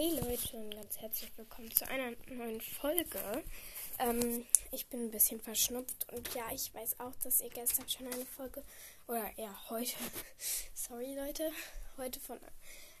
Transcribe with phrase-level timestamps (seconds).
[0.00, 3.42] Hey Leute und ganz herzlich willkommen zu einer neuen Folge.
[3.98, 8.06] Ähm, ich bin ein bisschen verschnupft und ja, ich weiß auch, dass ihr gestern schon
[8.06, 8.62] eine Folge
[9.08, 9.96] oder ja, heute,
[10.72, 11.50] sorry Leute,
[11.96, 12.38] heute von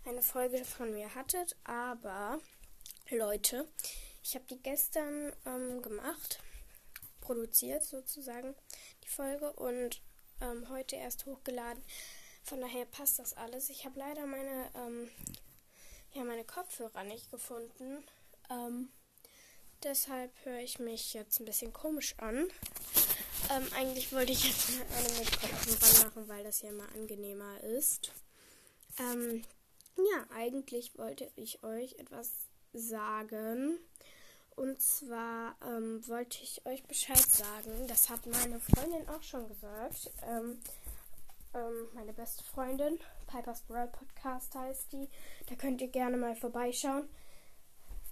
[0.06, 2.40] eine Folge von mir hattet, aber
[3.10, 3.68] Leute,
[4.24, 6.40] ich habe die gestern ähm, gemacht,
[7.20, 8.56] produziert sozusagen
[9.04, 10.02] die Folge und
[10.40, 11.80] ähm, heute erst hochgeladen.
[12.42, 13.70] Von daher passt das alles.
[13.70, 15.08] Ich habe leider meine ähm,
[16.48, 18.02] Kopfhörer nicht gefunden.
[18.50, 18.88] Ähm,
[19.84, 22.48] deshalb höre ich mich jetzt ein bisschen komisch an.
[23.50, 28.10] Ähm, eigentlich wollte ich jetzt eine mit Kopfhörern machen, weil das ja immer angenehmer ist.
[28.98, 29.44] Ähm,
[29.96, 32.32] ja, eigentlich wollte ich euch etwas
[32.72, 33.78] sagen.
[34.56, 37.86] Und zwar ähm, wollte ich euch Bescheid sagen.
[37.86, 40.10] Das hat meine Freundin auch schon gesagt.
[40.26, 40.58] Ähm,
[41.54, 42.98] ähm, meine beste Freundin.
[43.26, 45.08] Piper's World Podcast heißt die.
[45.46, 47.08] Da könnt ihr gerne mal vorbeischauen.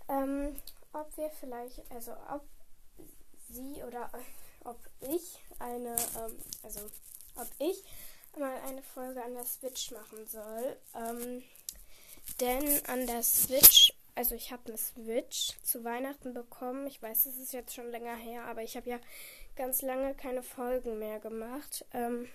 [0.08, 0.54] Ähm,
[0.92, 2.42] ob wir vielleicht, also ob
[3.50, 4.10] sie oder
[4.64, 6.80] ob ich eine, ähm, also
[7.36, 7.82] ob ich
[8.38, 10.76] mal eine Folge an der Switch machen soll.
[10.94, 11.42] Ähm,
[12.40, 16.86] denn an der Switch, also ich habe eine Switch zu Weihnachten bekommen.
[16.86, 18.98] Ich weiß, es ist jetzt schon länger her, aber ich habe ja
[19.56, 21.84] ganz lange keine Folgen mehr gemacht.
[21.92, 22.28] Ähm,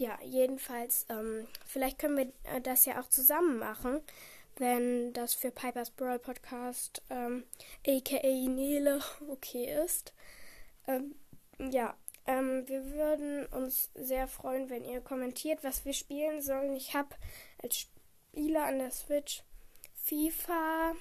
[0.00, 4.00] ja, jedenfalls, ähm, vielleicht können wir äh, das ja auch zusammen machen,
[4.56, 7.44] wenn das für Piper's Brawl Podcast, ähm,
[7.86, 10.14] aka Nele, okay ist.
[10.86, 11.16] Ähm,
[11.58, 11.94] ja,
[12.26, 16.74] ähm, wir würden uns sehr freuen, wenn ihr kommentiert, was wir spielen sollen.
[16.76, 17.14] Ich habe
[17.62, 19.42] als Spieler an der Switch
[20.02, 20.94] FIFA.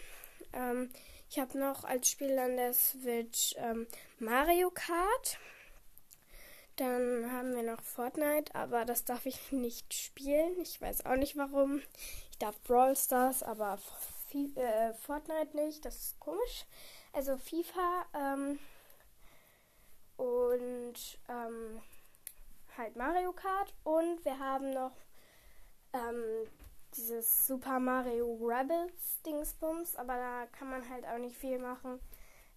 [0.52, 0.90] Ähm,
[1.30, 3.88] ich habe noch als Spieler an der Switch ähm,
[4.20, 5.40] Mario Kart.
[6.80, 10.62] Dann haben wir noch Fortnite, aber das darf ich nicht spielen.
[10.62, 11.82] Ich weiß auch nicht warum.
[12.32, 13.80] Ich darf Brawl Stars, aber
[14.56, 15.84] äh, Fortnite nicht.
[15.84, 16.66] Das ist komisch.
[17.12, 18.60] Also FIFA ähm,
[20.16, 21.82] und ähm,
[22.78, 23.74] halt Mario Kart.
[23.84, 24.96] Und wir haben noch
[25.92, 26.48] ähm,
[26.96, 32.00] dieses Super Mario Rebels Dingsbums, aber da kann man halt auch nicht viel machen.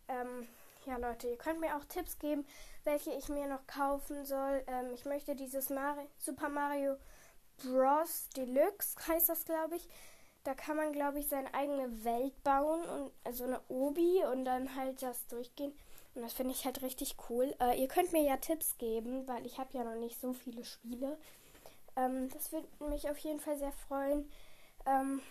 [0.07, 0.47] Ähm,
[0.87, 2.47] ja, Leute, ihr könnt mir auch Tipps geben,
[2.85, 4.65] welche ich mir noch kaufen soll.
[4.67, 6.97] Ähm, ich möchte dieses Mario, Super Mario
[7.59, 8.29] Bros.
[8.37, 9.89] Deluxe, heißt das, glaube ich.
[10.45, 14.75] Da kann man, glaube ich, seine eigene Welt bauen und also eine Obi und dann
[14.75, 15.73] halt das durchgehen.
[16.15, 17.55] Und das finde ich halt richtig cool.
[17.61, 20.65] Äh, ihr könnt mir ja Tipps geben, weil ich habe ja noch nicht so viele
[20.65, 21.17] Spiele.
[21.95, 24.31] Ähm, das würde mich auf jeden Fall sehr freuen.
[24.85, 25.23] Ähm,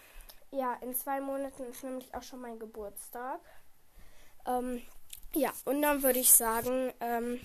[0.51, 3.41] ja, in zwei Monaten ist nämlich auch schon mein Geburtstag.
[4.45, 4.81] Ähm,
[5.33, 7.39] ja, und dann würde ich sagen, ähm,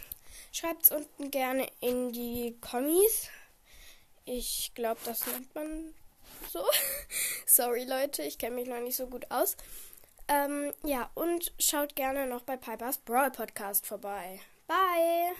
[0.52, 3.28] schreibt es unten gerne in die Kommis.
[4.24, 5.94] Ich glaube, das nennt man
[6.50, 6.64] so.
[7.46, 9.56] Sorry, Leute, ich kenne mich noch nicht so gut aus.
[10.28, 14.40] Ähm, ja, und schaut gerne noch bei Pipers Brawl Podcast vorbei.
[14.66, 15.34] Bye!